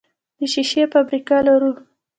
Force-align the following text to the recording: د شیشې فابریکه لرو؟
د 0.37 0.39
شیشې 0.53 0.83
فابریکه 0.93 1.37
لرو؟ 1.47 1.71